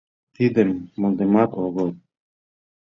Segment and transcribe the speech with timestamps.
[0.35, 0.69] Тидым
[0.99, 1.89] мондыман огыл...